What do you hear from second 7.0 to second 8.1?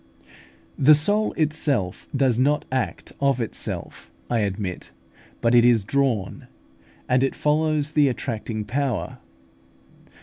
and it follows the